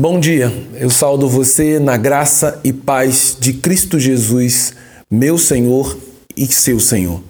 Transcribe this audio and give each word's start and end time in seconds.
Bom 0.00 0.20
dia, 0.20 0.52
eu 0.76 0.90
saldo 0.90 1.28
você 1.28 1.80
na 1.80 1.96
graça 1.96 2.60
e 2.62 2.72
paz 2.72 3.36
de 3.40 3.52
Cristo 3.52 3.98
Jesus, 3.98 4.72
meu 5.10 5.36
Senhor 5.36 5.98
e 6.36 6.46
seu 6.46 6.78
Senhor. 6.78 7.20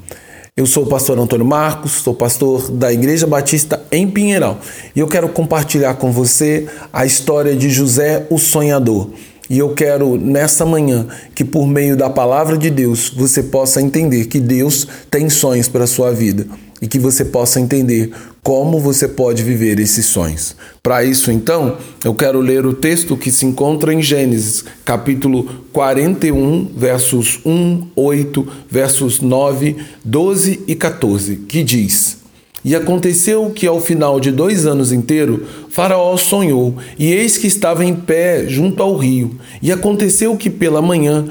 Eu 0.55 0.67
sou 0.67 0.85
o 0.85 0.87
pastor 0.87 1.19
Antônio 1.19 1.47
Marcos, 1.47 1.93
sou 1.93 2.13
pastor 2.13 2.71
da 2.71 2.93
Igreja 2.93 3.27
Batista 3.27 3.83
em 3.91 4.07
Pinheiral 4.07 4.59
e 4.95 5.01
eu 5.01 5.09
quero 5.09 5.31
compartilhar 5.31 5.95
com 5.95 6.13
você 6.13 6.69
a 6.93 7.07
história 7.07 7.57
de 7.57 7.71
José 7.71 8.27
o 8.29 8.37
Sonhador. 8.37 9.13
E 9.49 9.59
eu 9.59 9.73
quero 9.73 10.19
nessa 10.19 10.67
manhã 10.67 11.07
que 11.35 11.47
por 11.47 11.67
meio 11.67 11.97
da 11.97 12.11
palavra 12.11 12.59
de 12.59 12.69
Deus 12.69 13.09
você 13.09 13.43
possa 13.43 13.81
entender 13.81 14.27
que 14.27 14.39
Deus 14.39 14.87
tem 15.11 15.31
sonhos 15.31 15.69
para 15.69 15.85
a 15.85 15.87
sua 15.87 16.13
vida 16.13 16.47
e 16.81 16.87
que 16.87 16.99
você 16.99 17.25
possa 17.25 17.61
entender 17.61 18.11
como 18.43 18.79
você 18.79 19.07
pode 19.07 19.43
viver 19.43 19.79
esses 19.79 20.07
sonhos. 20.07 20.57
Para 20.83 21.05
isso, 21.05 21.31
então, 21.31 21.77
eu 22.05 22.15
quero 22.15 22.41
ler 22.41 22.65
o 22.65 22.73
texto 22.73 23.17
que 23.17 23.31
se 23.31 23.45
encontra 23.45 23.93
em 23.93 24.01
Gênesis, 24.01 24.65
capítulo 24.85 25.45
41, 25.73 26.71
versos 26.75 27.41
1, 27.45 27.89
8, 27.95 28.49
versos 28.71 29.21
9, 29.21 29.77
12 30.05 30.61
e 30.67 30.75
14, 30.75 31.37
que 31.49 31.63
diz: 31.63 32.19
E 32.65 32.75
aconteceu 32.75 33.51
que 33.51 33.67
ao 33.67 33.81
final 33.81 34.19
de 34.19 34.31
dois 34.31 34.65
anos 34.65 34.93
inteiro, 34.93 35.47
Faraó 35.69 36.17
sonhou, 36.17 36.77
e 36.99 37.13
eis 37.13 37.37
que 37.37 37.47
estava 37.47 37.85
em 37.85 37.95
pé 37.95 38.47
junto 38.49 38.83
ao 38.83 38.97
rio. 38.97 39.37
E 39.61 39.71
aconteceu 39.71 40.37
que 40.37 40.49
pela 40.49 40.81
manhã 40.81 41.27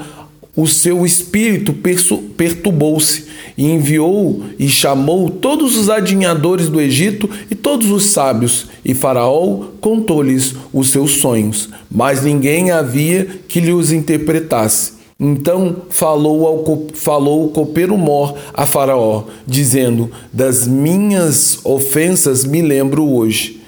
o 0.56 0.66
seu 0.66 1.06
espírito 1.06 1.74
perturbou-se 2.36 3.26
e 3.56 3.64
enviou 3.64 4.42
e 4.58 4.68
chamou 4.68 5.30
todos 5.30 5.76
os 5.76 5.88
adivinhadores 5.88 6.68
do 6.68 6.80
Egito 6.80 7.28
e 7.50 7.54
todos 7.54 7.90
os 7.90 8.06
sábios, 8.06 8.66
e 8.84 8.94
Faraó 8.94 9.64
contou-lhes 9.80 10.54
os 10.72 10.90
seus 10.90 11.12
sonhos, 11.12 11.68
mas 11.90 12.22
ninguém 12.22 12.70
havia 12.70 13.26
que 13.46 13.60
lhe 13.60 13.72
os 13.72 13.92
interpretasse. 13.92 14.98
Então 15.20 15.78
falou, 15.90 16.46
ao, 16.46 16.86
falou 16.94 17.46
o 17.46 17.48
copeiro 17.48 17.98
Mor 17.98 18.36
a 18.54 18.64
Faraó, 18.64 19.24
dizendo: 19.44 20.08
Das 20.32 20.66
minhas 20.66 21.58
ofensas 21.64 22.44
me 22.44 22.62
lembro 22.62 23.04
hoje. 23.04 23.60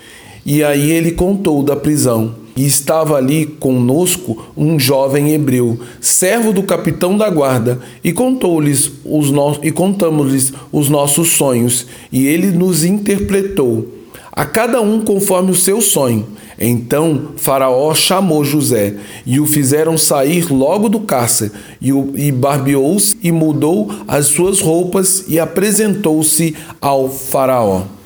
E 0.46 0.62
aí 0.62 0.92
ele 0.92 1.12
contou 1.12 1.62
da 1.62 1.74
prisão 1.74 2.36
e 2.56 2.66
estava 2.66 3.16
ali 3.16 3.46
conosco 3.46 4.46
um 4.56 4.78
jovem 4.78 5.32
hebreu, 5.32 5.78
servo 6.00 6.52
do 6.52 6.62
capitão 6.62 7.16
da 7.16 7.28
guarda, 7.30 7.80
e 8.02 8.12
contou-lhes 8.12 8.90
os 9.04 9.30
no... 9.30 9.58
e 9.62 9.70
contamos-lhes 9.70 10.52
os 10.72 10.88
nossos 10.88 11.30
sonhos, 11.30 11.86
e 12.10 12.26
ele 12.26 12.50
nos 12.50 12.84
interpretou, 12.84 13.88
a 14.32 14.44
cada 14.44 14.80
um 14.80 15.00
conforme 15.02 15.50
o 15.50 15.56
seu 15.56 15.80
sonho. 15.80 16.26
Então 16.58 17.30
Faraó 17.36 17.94
chamou 17.94 18.44
José 18.44 18.96
e 19.24 19.40
o 19.40 19.46
fizeram 19.46 19.96
sair 19.96 20.52
logo 20.52 20.88
do 20.88 21.00
cárcere, 21.00 21.52
e, 21.80 21.92
o... 21.92 22.12
e 22.14 22.30
barbeou-se 22.30 23.16
e 23.22 23.32
mudou 23.32 23.90
as 24.06 24.26
suas 24.26 24.60
roupas 24.60 25.24
e 25.28 25.38
apresentou-se 25.38 26.54
ao 26.80 27.08
Faraó. 27.08 27.99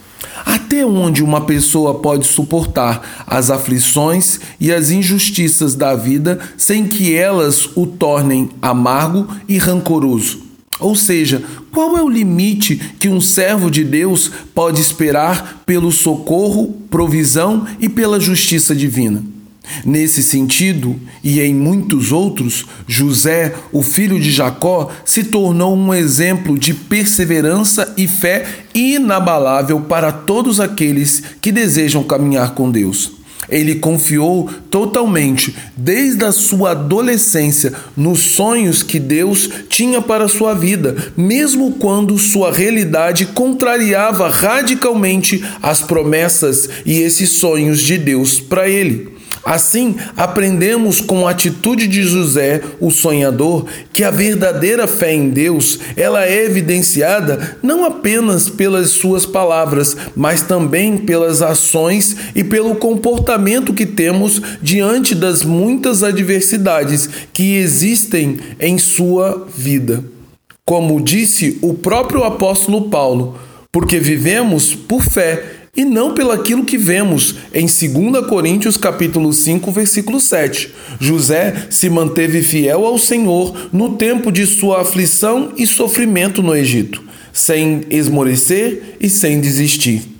Até 0.44 0.84
onde 0.84 1.22
uma 1.22 1.42
pessoa 1.42 1.94
pode 1.94 2.26
suportar 2.26 3.24
as 3.26 3.50
aflições 3.50 4.40
e 4.60 4.72
as 4.72 4.90
injustiças 4.90 5.74
da 5.74 5.94
vida 5.94 6.38
sem 6.56 6.86
que 6.86 7.14
elas 7.14 7.68
o 7.74 7.86
tornem 7.86 8.50
amargo 8.60 9.28
e 9.48 9.58
rancoroso? 9.58 10.42
Ou 10.80 10.96
seja, 10.96 11.42
qual 11.70 11.96
é 11.96 12.02
o 12.02 12.08
limite 12.08 12.76
que 12.98 13.08
um 13.08 13.20
servo 13.20 13.70
de 13.70 13.84
Deus 13.84 14.30
pode 14.54 14.80
esperar 14.80 15.62
pelo 15.64 15.92
socorro, 15.92 16.72
provisão 16.90 17.66
e 17.80 17.88
pela 17.88 18.18
justiça 18.18 18.74
divina? 18.74 19.33
Nesse 19.84 20.22
sentido, 20.22 21.00
e 21.22 21.40
em 21.40 21.54
muitos 21.54 22.12
outros, 22.12 22.66
José, 22.86 23.54
o 23.72 23.82
filho 23.82 24.20
de 24.20 24.30
Jacó, 24.30 24.90
se 25.04 25.24
tornou 25.24 25.74
um 25.74 25.92
exemplo 25.92 26.58
de 26.58 26.74
perseverança 26.74 27.94
e 27.96 28.06
fé 28.06 28.44
inabalável 28.74 29.80
para 29.80 30.12
todos 30.12 30.60
aqueles 30.60 31.22
que 31.40 31.50
desejam 31.50 32.02
caminhar 32.02 32.54
com 32.54 32.70
Deus. 32.70 33.12
Ele 33.48 33.74
confiou 33.76 34.48
totalmente, 34.70 35.54
desde 35.76 36.24
a 36.24 36.32
sua 36.32 36.70
adolescência, 36.70 37.72
nos 37.96 38.20
sonhos 38.20 38.82
que 38.82 38.98
Deus 38.98 39.48
tinha 39.68 40.00
para 40.00 40.28
sua 40.28 40.54
vida, 40.54 40.96
mesmo 41.16 41.72
quando 41.72 42.18
sua 42.18 42.52
realidade 42.52 43.26
contrariava 43.26 44.28
radicalmente 44.28 45.44
as 45.62 45.82
promessas 45.82 46.68
e 46.86 47.00
esses 47.00 47.30
sonhos 47.30 47.80
de 47.80 47.98
Deus 47.98 48.40
para 48.40 48.68
ele. 48.68 49.13
Assim, 49.44 49.96
aprendemos 50.16 51.00
com 51.00 51.28
a 51.28 51.30
atitude 51.30 51.86
de 51.86 52.02
José, 52.02 52.62
o 52.80 52.90
sonhador, 52.90 53.66
que 53.92 54.02
a 54.02 54.10
verdadeira 54.10 54.88
fé 54.88 55.12
em 55.12 55.28
Deus, 55.28 55.78
ela 55.96 56.24
é 56.24 56.44
evidenciada 56.44 57.58
não 57.62 57.84
apenas 57.84 58.48
pelas 58.48 58.90
suas 58.90 59.26
palavras, 59.26 59.96
mas 60.16 60.40
também 60.40 60.96
pelas 60.96 61.42
ações 61.42 62.16
e 62.34 62.42
pelo 62.42 62.76
comportamento 62.76 63.74
que 63.74 63.84
temos 63.84 64.40
diante 64.62 65.14
das 65.14 65.42
muitas 65.42 66.02
adversidades 66.02 67.08
que 67.32 67.56
existem 67.56 68.38
em 68.58 68.78
sua 68.78 69.46
vida. 69.54 70.02
Como 70.64 71.02
disse 71.02 71.58
o 71.60 71.74
próprio 71.74 72.24
apóstolo 72.24 72.88
Paulo, 72.88 73.38
porque 73.70 73.98
vivemos 73.98 74.74
por 74.74 75.02
fé 75.02 75.63
e 75.76 75.84
não 75.84 76.14
pelo 76.14 76.30
aquilo 76.30 76.64
que 76.64 76.78
vemos 76.78 77.34
em 77.52 77.66
2 77.66 78.26
Coríntios 78.28 78.76
capítulo 78.76 79.32
5, 79.32 79.70
versículo 79.72 80.20
7. 80.20 80.72
José 81.00 81.66
se 81.70 81.90
manteve 81.90 82.42
fiel 82.42 82.86
ao 82.86 82.98
Senhor 82.98 83.68
no 83.72 83.96
tempo 83.96 84.30
de 84.30 84.46
sua 84.46 84.82
aflição 84.82 85.52
e 85.56 85.66
sofrimento 85.66 86.42
no 86.42 86.54
Egito, 86.54 87.02
sem 87.32 87.82
esmorecer 87.90 88.96
e 89.00 89.10
sem 89.10 89.40
desistir. 89.40 90.14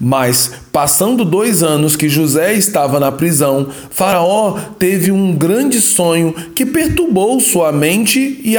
Mas, 0.00 0.52
passando 0.72 1.24
dois 1.24 1.62
anos 1.62 1.96
que 1.96 2.08
José 2.08 2.54
estava 2.54 2.98
na 3.00 3.12
prisão, 3.12 3.68
Faraó 3.90 4.58
teve 4.78 5.10
um 5.10 5.32
grande 5.32 5.80
sonho 5.80 6.32
que 6.54 6.66
perturbou 6.66 7.40
sua 7.40 7.72
mente 7.72 8.40
e 8.42 8.56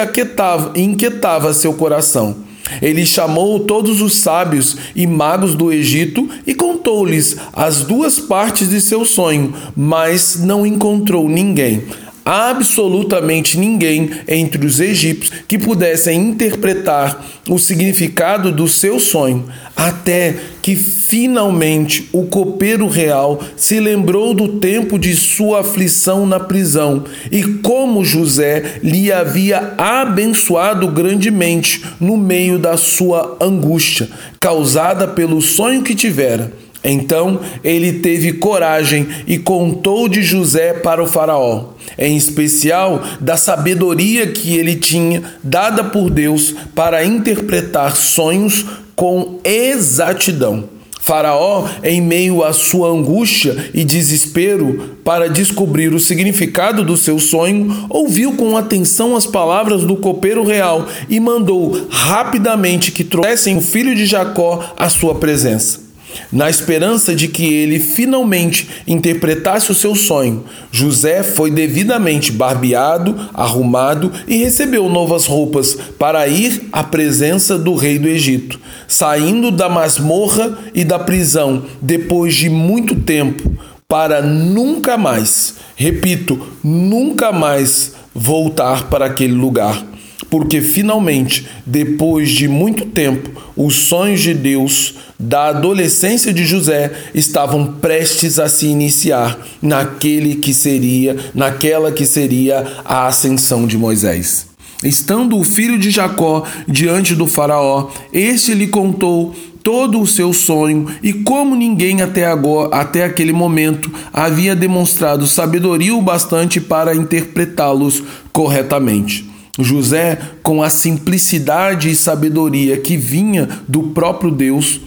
inquietava 0.76 1.54
seu 1.54 1.74
coração. 1.74 2.49
Ele 2.82 3.06
chamou 3.06 3.60
todos 3.60 4.02
os 4.02 4.16
sábios 4.16 4.78
e 4.96 5.06
magos 5.08 5.56
do 5.56 5.72
Egito 5.72 6.30
e 6.46 6.54
contou-lhes 6.54 7.38
as 7.54 7.82
duas 7.82 8.20
partes 8.20 8.70
de 8.70 8.80
seu 8.82 9.06
sonho, 9.06 9.54
mas 9.76 10.40
não 10.40 10.66
encontrou 10.66 11.28
ninguém 11.28 11.84
absolutamente 12.30 13.58
ninguém 13.58 14.12
entre 14.28 14.64
os 14.64 14.80
egípcios 14.80 15.32
que 15.48 15.58
pudesse 15.58 16.12
interpretar 16.12 17.26
o 17.50 17.58
significado 17.58 18.52
do 18.52 18.68
seu 18.68 19.00
sonho, 19.00 19.46
até 19.76 20.36
que 20.62 20.76
finalmente 20.76 22.08
o 22.14 22.28
copeiro 22.28 22.88
real 22.88 23.42
se 23.58 23.80
lembrou 23.80 24.36
do 24.36 24.60
tempo 24.60 25.00
de 25.00 25.16
sua 25.16 25.62
aflição 25.62 26.28
na 26.28 26.40
prisão 26.40 27.04
e 27.32 27.42
como 27.42 28.06
José 28.06 28.80
lhe 28.84 29.12
havia 29.12 29.74
abençoado 29.76 30.88
grandemente 30.88 31.84
no 32.00 32.16
meio 32.16 32.60
da 32.60 32.78
sua 32.78 33.38
angústia, 33.42 34.08
causada 34.40 35.08
pelo 35.08 35.42
sonho 35.42 35.82
que 35.82 35.96
tivera. 35.96 36.54
Então 36.84 37.40
ele 37.64 37.94
teve 37.94 38.34
coragem 38.34 39.08
e 39.28 39.38
contou 39.38 40.08
de 40.08 40.22
José 40.22 40.74
para 40.74 41.04
o 41.04 41.08
Faraó, 41.08 41.74
em 41.98 42.16
especial 42.16 43.02
da 43.20 43.36
sabedoria 43.36 44.28
que 44.28 44.58
ele 44.58 44.76
tinha 44.76 45.24
dada 45.44 45.84
por 45.84 46.10
Deus 46.10 46.56
para 46.74 47.04
interpretar 47.04 47.96
sonhos 47.96 48.66
com 48.96 49.40
exatidão. 49.44 50.70
Faraó, 51.02 51.68
em 51.84 52.00
meio 52.00 52.44
à 52.44 52.54
sua 52.54 52.90
angústia 52.90 53.72
e 53.74 53.84
desespero 53.84 54.98
para 55.04 55.28
descobrir 55.28 55.92
o 55.92 56.00
significado 56.00 56.86
do 56.86 56.96
seu 56.96 57.18
sonho, 57.18 57.88
ouviu 57.90 58.34
com 58.34 58.56
atenção 58.56 59.16
as 59.16 59.26
palavras 59.26 59.84
do 59.84 59.96
copeiro 59.96 60.44
real 60.44 60.86
e 61.10 61.20
mandou 61.20 61.88
rapidamente 61.90 62.92
que 62.92 63.04
trouxessem 63.04 63.58
o 63.58 63.62
filho 63.62 63.96
de 63.96 64.06
Jacó 64.06 64.74
à 64.78 64.88
sua 64.88 65.16
presença. 65.16 65.89
Na 66.32 66.50
esperança 66.50 67.16
de 67.16 67.28
que 67.28 67.46
ele 67.46 67.80
finalmente 67.80 68.70
interpretasse 68.88 69.72
o 69.72 69.76
seu 69.76 69.96
sonho, 69.96 70.44
José 70.72 71.24
foi 71.24 71.50
devidamente 71.50 72.32
barbeado, 72.32 73.16
arrumado 73.34 74.12
e 74.28 74.38
recebeu 74.38 74.90
novas 74.90 75.26
roupas 75.26 75.78
para 75.98 76.28
ir 76.28 76.68
à 76.72 76.84
presença 76.84 77.58
do 77.58 77.76
rei 77.76 77.98
do 77.98 78.08
Egito, 78.08 78.60
saindo 78.88 79.52
da 79.52 79.68
masmorra 79.70 80.58
e 80.74 80.84
da 80.84 81.00
prisão 81.00 81.64
depois 81.82 82.36
de 82.36 82.50
muito 82.50 82.96
tempo, 82.96 83.52
para 83.88 84.22
nunca 84.22 84.98
mais, 84.98 85.56
repito, 85.76 86.40
nunca 86.64 87.32
mais 87.32 87.94
voltar 88.14 88.90
para 88.90 89.06
aquele 89.06 89.34
lugar 89.34 89.84
porque 90.30 90.62
finalmente, 90.62 91.48
depois 91.66 92.30
de 92.30 92.48
muito 92.48 92.86
tempo, 92.86 93.30
os 93.56 93.76
sonhos 93.76 94.22
de 94.22 94.34
Deus 94.34 94.96
da 95.20 95.48
adolescência 95.48 96.32
de 96.32 96.46
José 96.46 96.92
estavam 97.14 97.74
prestes 97.74 98.40
a 98.40 98.48
se 98.48 98.68
iniciar 98.68 99.38
naquele 99.62 100.36
que 100.36 100.54
seria, 100.54 101.16
naquela 101.34 101.92
que 101.92 102.06
seria 102.06 102.66
a 102.86 103.08
ascensão 103.08 103.66
de 103.66 103.78
Moisés. 103.78 104.48
Estando 104.82 105.38
o 105.38 105.44
filho 105.44 105.78
de 105.78 105.92
Jacó 105.92 106.46
diante 106.66 107.14
do 107.14 107.28
Faraó, 107.28 107.90
este 108.14 108.54
lhe 108.54 108.68
contou 108.68 109.36
todo 109.62 110.00
o 110.00 110.08
seu 110.08 110.32
sonho 110.32 110.88
e 111.04 111.12
como 111.12 111.54
ninguém 111.54 112.02
até 112.02 112.26
agora, 112.26 112.74
até 112.78 113.04
aquele 113.04 113.34
momento, 113.34 113.92
havia 114.14 114.56
demonstrado 114.56 115.28
sabedoria 115.28 115.94
o 115.94 116.02
bastante 116.02 116.62
para 116.62 116.96
interpretá-los 116.96 118.02
corretamente. 118.32 119.29
José, 119.64 120.18
com 120.42 120.62
a 120.64 120.70
simplicidade 120.70 121.90
e 121.90 121.96
sabedoria 121.96 122.78
que 122.78 122.98
vinha 122.98 123.48
do 123.68 123.84
próprio 123.90 124.32
Deus, 124.32 124.82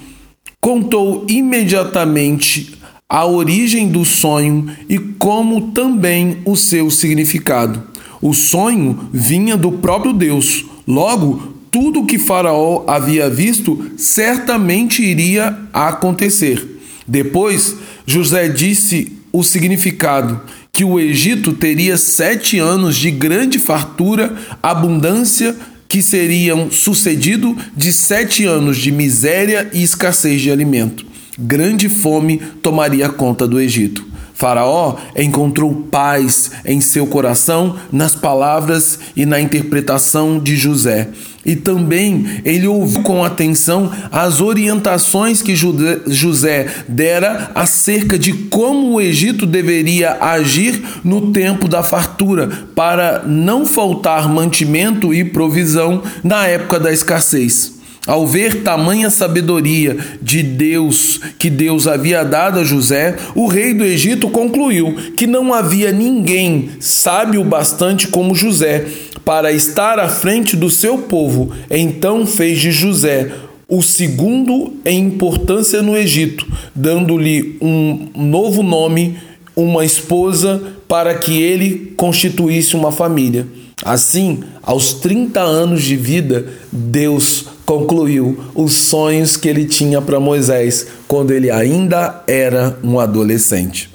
contou 0.60 1.26
imediatamente 1.28 2.78
a 3.08 3.26
origem 3.26 3.88
do 3.88 4.04
sonho 4.04 4.70
e 4.88 4.98
como 4.98 5.72
também 5.72 6.38
o 6.44 6.56
seu 6.56 6.90
significado. 6.90 7.82
O 8.22 8.32
sonho 8.32 9.10
vinha 9.12 9.56
do 9.56 9.72
próprio 9.72 10.12
Deus. 10.12 10.64
Logo, 10.86 11.52
tudo 11.70 12.00
o 12.00 12.06
que 12.06 12.18
Faraó 12.18 12.84
havia 12.86 13.28
visto 13.28 13.92
certamente 13.96 15.02
iria 15.02 15.58
acontecer. 15.72 16.80
Depois, 17.06 17.76
José 18.06 18.48
disse 18.48 19.18
o 19.32 19.42
significado: 19.42 20.40
que 20.74 20.84
o 20.84 20.98
Egito 20.98 21.52
teria 21.52 21.98
sete 21.98 22.58
anos 22.58 22.96
de 22.96 23.10
grande 23.10 23.58
fartura, 23.58 24.34
abundância, 24.62 25.54
que 25.86 26.00
seriam 26.00 26.70
sucedido 26.70 27.54
de 27.76 27.92
sete 27.92 28.46
anos 28.46 28.78
de 28.78 28.90
miséria 28.90 29.68
e 29.74 29.82
escassez 29.82 30.40
de 30.40 30.50
alimento. 30.50 31.04
Grande 31.38 31.90
fome 31.90 32.40
tomaria 32.62 33.10
conta 33.10 33.46
do 33.46 33.60
Egito. 33.60 34.11
Faraó 34.34 34.96
encontrou 35.16 35.86
paz 35.90 36.50
em 36.64 36.80
seu 36.80 37.06
coração 37.06 37.76
nas 37.90 38.14
palavras 38.14 38.98
e 39.16 39.24
na 39.24 39.40
interpretação 39.40 40.38
de 40.38 40.56
José. 40.56 41.08
E 41.44 41.56
também 41.56 42.40
ele 42.44 42.68
ouviu 42.68 43.02
com 43.02 43.24
atenção 43.24 43.90
as 44.12 44.40
orientações 44.40 45.42
que 45.42 45.56
José 45.56 46.68
dera 46.88 47.50
acerca 47.54 48.16
de 48.16 48.32
como 48.32 48.92
o 48.92 49.00
Egito 49.00 49.44
deveria 49.44 50.18
agir 50.20 50.80
no 51.02 51.32
tempo 51.32 51.66
da 51.66 51.82
fartura, 51.82 52.48
para 52.76 53.24
não 53.26 53.66
faltar 53.66 54.28
mantimento 54.28 55.12
e 55.12 55.24
provisão 55.24 56.02
na 56.22 56.46
época 56.46 56.78
da 56.78 56.92
escassez. 56.92 57.81
Ao 58.04 58.26
ver 58.26 58.62
tamanha 58.62 59.10
sabedoria 59.10 59.96
de 60.20 60.42
Deus 60.42 61.20
que 61.38 61.48
Deus 61.48 61.86
havia 61.86 62.24
dado 62.24 62.58
a 62.58 62.64
José, 62.64 63.16
o 63.34 63.46
rei 63.46 63.72
do 63.72 63.84
Egito 63.84 64.28
concluiu 64.28 64.96
que 65.16 65.24
não 65.26 65.54
havia 65.54 65.92
ninguém 65.92 66.70
sábio 66.80 67.44
bastante 67.44 68.08
como 68.08 68.34
José 68.34 68.86
para 69.24 69.52
estar 69.52 70.00
à 70.00 70.08
frente 70.08 70.56
do 70.56 70.68
seu 70.68 70.98
povo. 70.98 71.52
Então 71.70 72.26
fez 72.26 72.58
de 72.58 72.72
José 72.72 73.30
o 73.68 73.80
segundo 73.80 74.74
em 74.84 75.06
importância 75.06 75.80
no 75.80 75.96
Egito, 75.96 76.44
dando-lhe 76.74 77.56
um 77.62 78.08
novo 78.14 78.64
nome, 78.64 79.16
uma 79.54 79.84
esposa, 79.84 80.60
para 80.92 81.14
que 81.14 81.40
ele 81.40 81.94
constituísse 81.96 82.76
uma 82.76 82.92
família. 82.92 83.46
Assim, 83.82 84.44
aos 84.62 84.92
30 84.92 85.40
anos 85.40 85.82
de 85.82 85.96
vida, 85.96 86.44
Deus 86.70 87.46
concluiu 87.64 88.38
os 88.54 88.74
sonhos 88.74 89.34
que 89.34 89.48
ele 89.48 89.64
tinha 89.64 90.02
para 90.02 90.20
Moisés 90.20 90.86
quando 91.08 91.30
ele 91.30 91.50
ainda 91.50 92.22
era 92.26 92.78
um 92.84 93.00
adolescente. 93.00 93.88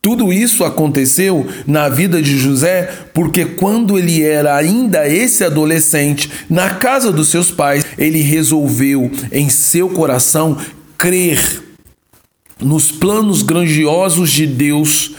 Tudo 0.00 0.32
isso 0.32 0.62
aconteceu 0.62 1.44
na 1.66 1.88
vida 1.88 2.22
de 2.22 2.38
José 2.38 2.88
porque, 3.12 3.44
quando 3.46 3.98
ele 3.98 4.22
era 4.22 4.54
ainda 4.54 5.08
esse 5.08 5.42
adolescente, 5.42 6.30
na 6.48 6.70
casa 6.70 7.10
dos 7.10 7.30
seus 7.30 7.50
pais, 7.50 7.84
ele 7.98 8.20
resolveu 8.20 9.10
em 9.32 9.48
seu 9.48 9.88
coração 9.88 10.56
crer 10.96 11.64
nos 12.60 12.92
planos 12.92 13.42
grandiosos 13.42 14.30
de 14.30 14.46
Deus 14.46 15.16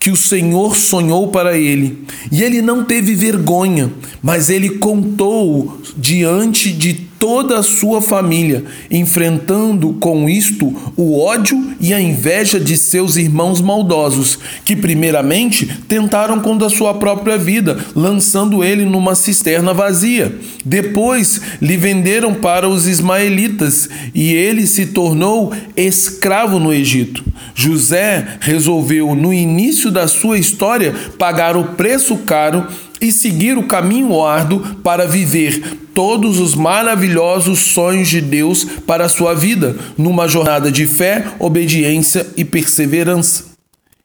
que 0.00 0.10
o 0.10 0.16
Senhor 0.16 0.74
sonhou 0.74 1.28
para 1.28 1.58
ele. 1.58 2.04
E 2.32 2.42
ele 2.42 2.62
não 2.62 2.84
teve 2.84 3.14
vergonha, 3.14 3.92
mas 4.22 4.48
ele 4.48 4.78
contou 4.78 5.78
diante 5.94 6.72
de 6.72 7.09
toda 7.20 7.58
a 7.58 7.62
sua 7.62 8.00
família, 8.00 8.64
enfrentando 8.90 9.92
com 10.00 10.28
isto 10.28 10.74
o 10.96 11.20
ódio 11.20 11.74
e 11.78 11.92
a 11.92 12.00
inveja 12.00 12.58
de 12.58 12.78
seus 12.78 13.16
irmãos 13.16 13.60
maldosos, 13.60 14.38
que 14.64 14.74
primeiramente 14.74 15.66
tentaram 15.86 16.40
contra 16.40 16.66
a 16.66 16.70
sua 16.70 16.94
própria 16.94 17.36
vida, 17.36 17.78
lançando 17.94 18.64
ele 18.64 18.86
numa 18.86 19.14
cisterna 19.14 19.74
vazia. 19.74 20.34
Depois 20.64 21.42
lhe 21.60 21.76
venderam 21.76 22.34
para 22.34 22.66
os 22.66 22.88
ismaelitas 22.88 23.90
e 24.14 24.32
ele 24.32 24.66
se 24.66 24.86
tornou 24.86 25.52
escravo 25.76 26.58
no 26.58 26.72
Egito. 26.72 27.22
José 27.54 28.38
resolveu, 28.40 29.14
no 29.14 29.32
início 29.32 29.90
da 29.90 30.08
sua 30.08 30.38
história, 30.38 30.94
pagar 31.18 31.54
o 31.54 31.64
preço 31.74 32.16
caro 32.16 32.66
e 32.98 33.12
seguir 33.12 33.58
o 33.58 33.64
caminho 33.64 34.22
árduo 34.22 34.60
para 34.82 35.06
viver 35.06 35.79
todos 35.94 36.38
os 36.38 36.54
maravilhosos 36.54 37.58
sonhos 37.72 38.08
de 38.08 38.20
Deus 38.20 38.64
para 38.86 39.06
a 39.06 39.08
sua 39.08 39.34
vida, 39.34 39.76
numa 39.96 40.28
jornada 40.28 40.70
de 40.70 40.86
fé, 40.86 41.26
obediência 41.38 42.26
e 42.36 42.44
perseverança. 42.44 43.44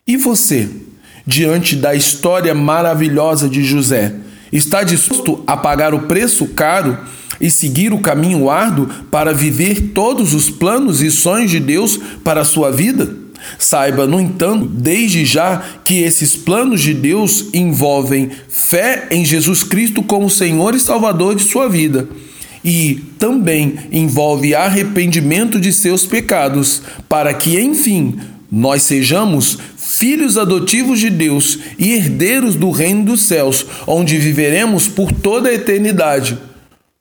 E 0.07 0.17
você, 0.17 0.69
diante 1.25 1.75
da 1.75 1.95
história 1.95 2.53
maravilhosa 2.53 3.49
de 3.49 3.63
José, 3.63 4.13
está 4.51 4.83
disposto 4.83 5.43
a 5.47 5.57
pagar 5.57 5.93
o 5.93 6.01
preço 6.01 6.47
caro 6.47 6.97
e 7.41 7.51
seguir 7.51 7.91
o 7.91 7.99
caminho 7.99 8.49
árduo 8.49 8.87
para 9.11 9.33
viver 9.33 9.91
todos 9.93 10.33
os 10.33 10.49
planos 10.49 11.01
e 11.01 11.11
sonhos 11.11 11.51
de 11.51 11.59
Deus 11.59 11.99
para 12.23 12.41
a 12.41 12.45
sua 12.45 12.71
vida? 12.71 13.24
Saiba, 13.57 14.05
no 14.05 14.19
entanto, 14.19 14.65
desde 14.65 15.25
já 15.25 15.63
que 15.83 16.01
esses 16.01 16.35
planos 16.35 16.81
de 16.81 16.93
Deus 16.93 17.45
envolvem 17.53 18.29
fé 18.49 19.07
em 19.11 19.23
Jesus 19.25 19.63
Cristo 19.63 20.03
como 20.03 20.29
Senhor 20.29 20.75
e 20.75 20.79
Salvador 20.79 21.35
de 21.35 21.43
sua 21.43 21.69
vida. 21.69 22.07
E 22.63 23.03
também 23.19 23.75
envolve 23.91 24.55
arrependimento 24.55 25.59
de 25.59 25.71
seus 25.71 26.05
pecados, 26.05 26.81
para 27.07 27.33
que, 27.33 27.59
enfim, 27.59 28.17
nós 28.51 28.83
sejamos 28.83 29.57
filhos 29.77 30.37
adotivos 30.37 30.99
de 30.99 31.09
Deus 31.09 31.59
e 31.77 31.93
herdeiros 31.93 32.55
do 32.55 32.71
reino 32.71 33.05
dos 33.05 33.21
céus, 33.21 33.65
onde 33.85 34.17
viveremos 34.17 34.87
por 34.87 35.11
toda 35.11 35.49
a 35.49 35.53
eternidade, 35.53 36.37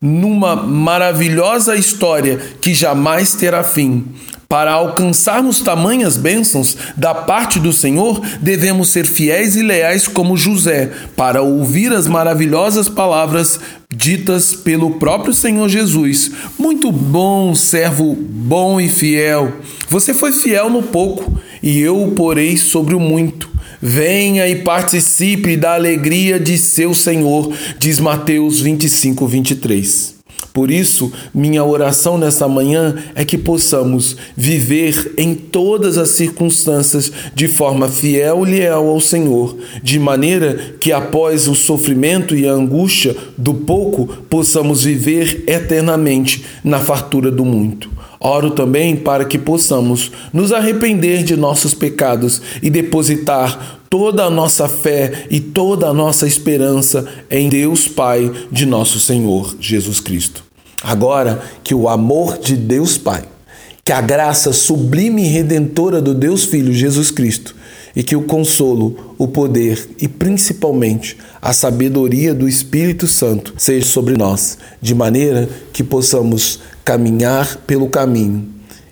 numa 0.00 0.54
maravilhosa 0.54 1.76
história 1.76 2.38
que 2.60 2.74
jamais 2.74 3.34
terá 3.34 3.64
fim. 3.64 4.04
Para 4.48 4.72
alcançarmos 4.72 5.60
tamanhas 5.60 6.16
bênçãos 6.16 6.76
da 6.96 7.14
parte 7.14 7.58
do 7.58 7.72
Senhor, 7.72 8.20
devemos 8.40 8.90
ser 8.90 9.06
fiéis 9.06 9.56
e 9.56 9.62
leais 9.62 10.06
como 10.06 10.36
José, 10.36 10.92
para 11.16 11.42
ouvir 11.42 11.92
as 11.92 12.06
maravilhosas 12.06 12.88
palavras 12.88 13.58
ditas 13.94 14.54
pelo 14.54 14.92
próprio 14.92 15.32
Senhor 15.32 15.68
Jesus. 15.68 16.30
Muito 16.58 16.90
bom, 16.92 17.54
servo 17.54 18.14
bom 18.14 18.80
e 18.80 18.88
fiel. 18.88 19.52
Você 19.88 20.12
foi 20.12 20.32
fiel 20.32 20.68
no 20.68 20.82
pouco, 20.82 21.40
e 21.62 21.80
eu 21.80 22.02
o 22.02 22.12
porei 22.12 22.56
sobre 22.56 22.94
o 22.94 23.00
muito. 23.00 23.48
Venha 23.80 24.48
e 24.48 24.56
participe 24.56 25.56
da 25.56 25.74
alegria 25.74 26.40
de 26.40 26.56
seu 26.56 26.94
Senhor, 26.94 27.52
diz 27.78 28.00
Mateus 28.00 28.60
25, 28.60 29.26
23. 29.26 30.14
Por 30.54 30.70
isso, 30.70 31.12
minha 31.34 31.64
oração 31.64 32.16
nesta 32.16 32.46
manhã 32.46 32.94
é 33.16 33.24
que 33.24 33.36
possamos 33.36 34.16
viver 34.36 35.12
em 35.18 35.34
todas 35.34 35.98
as 35.98 36.10
circunstâncias 36.10 37.10
de 37.34 37.48
forma 37.48 37.88
fiel 37.88 38.46
e 38.46 38.52
leal 38.52 38.88
ao 38.88 39.00
Senhor, 39.00 39.56
de 39.82 39.98
maneira 39.98 40.76
que 40.78 40.92
após 40.92 41.48
o 41.48 41.56
sofrimento 41.56 42.36
e 42.36 42.46
a 42.46 42.52
angústia 42.52 43.16
do 43.36 43.52
pouco, 43.52 44.06
possamos 44.30 44.84
viver 44.84 45.42
eternamente 45.48 46.44
na 46.62 46.78
fartura 46.78 47.32
do 47.32 47.44
muito. 47.44 47.90
Oro 48.20 48.52
também 48.52 48.94
para 48.94 49.24
que 49.24 49.36
possamos 49.36 50.12
nos 50.32 50.52
arrepender 50.52 51.24
de 51.24 51.36
nossos 51.36 51.74
pecados 51.74 52.40
e 52.62 52.70
depositar 52.70 53.80
toda 53.90 54.22
a 54.22 54.30
nossa 54.30 54.68
fé 54.68 55.26
e 55.28 55.40
toda 55.40 55.88
a 55.88 55.92
nossa 55.92 56.28
esperança 56.28 57.04
em 57.28 57.48
Deus 57.48 57.88
Pai 57.88 58.30
de 58.52 58.64
nosso 58.66 59.00
Senhor 59.00 59.56
Jesus 59.58 59.98
Cristo. 59.98 60.43
Agora 60.84 61.42
que 61.64 61.74
o 61.74 61.88
amor 61.88 62.36
de 62.36 62.56
Deus 62.56 62.98
Pai, 62.98 63.24
que 63.82 63.90
a 63.90 64.02
graça 64.02 64.52
sublime 64.52 65.24
e 65.24 65.28
redentora 65.28 66.00
do 66.00 66.14
Deus 66.14 66.44
Filho 66.44 66.74
Jesus 66.74 67.10
Cristo 67.10 67.56
e 67.96 68.02
que 68.02 68.14
o 68.14 68.24
consolo, 68.24 69.14
o 69.16 69.26
poder 69.26 69.88
e 69.98 70.06
principalmente 70.06 71.16
a 71.40 71.54
sabedoria 71.54 72.34
do 72.34 72.46
Espírito 72.46 73.06
Santo 73.06 73.54
seja 73.56 73.86
sobre 73.86 74.14
nós, 74.14 74.58
de 74.82 74.94
maneira 74.94 75.48
que 75.72 75.82
possamos 75.82 76.60
caminhar 76.84 77.56
pelo 77.66 77.88
caminho 77.88 78.46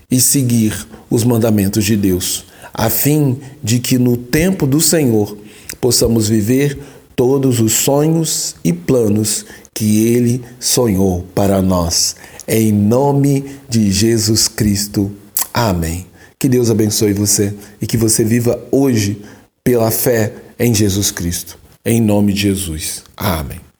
e 0.09 0.19
seguir 0.19 0.87
os 1.11 1.23
mandamentos 1.23 1.85
de 1.85 1.95
Deus, 1.95 2.45
a 2.73 2.89
fim 2.89 3.37
de 3.63 3.77
que 3.77 3.99
no 3.99 4.17
tempo 4.17 4.65
do 4.65 4.81
Senhor 4.81 5.37
possamos 5.79 6.27
viver 6.27 6.79
todos 7.15 7.59
os 7.59 7.73
sonhos 7.73 8.55
e 8.63 8.71
planos 8.71 9.45
que 9.73 10.07
ele 10.07 10.41
sonhou 10.59 11.25
para 11.33 11.61
nós. 11.61 12.15
Em 12.47 12.71
nome 12.71 13.45
de 13.69 13.91
Jesus 13.91 14.47
Cristo. 14.47 15.11
Amém. 15.53 16.05
Que 16.37 16.49
Deus 16.49 16.69
abençoe 16.69 17.13
você 17.13 17.53
e 17.81 17.87
que 17.87 17.97
você 17.97 18.23
viva 18.23 18.61
hoje 18.71 19.21
pela 19.63 19.89
fé 19.89 20.33
em 20.59 20.73
Jesus 20.73 21.09
Cristo. 21.09 21.57
Em 21.85 22.01
nome 22.01 22.33
de 22.33 22.41
Jesus. 22.41 23.03
Amém. 23.15 23.72